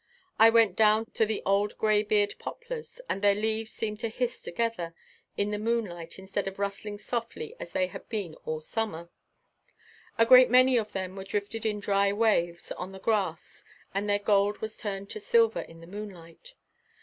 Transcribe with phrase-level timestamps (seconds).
[0.39, 4.95] I went down to the old graybeard poplars and their leaves seemed to hiss together
[5.37, 9.11] in the moonlight instead of rustling softly as they had been all summer.
[10.17, 14.17] A great many of them were drifted in dry waves on the grass and their
[14.17, 16.55] gold was turned to silver in the moonlight.